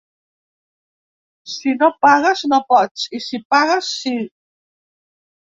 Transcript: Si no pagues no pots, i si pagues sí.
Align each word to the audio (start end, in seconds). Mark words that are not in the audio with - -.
Si 1.55 1.73
no 1.81 1.89
pagues 2.07 2.41
no 2.55 2.61
pots, 2.73 3.05
i 3.19 3.23
si 3.27 3.41
pagues 3.57 3.93
sí. 4.01 4.17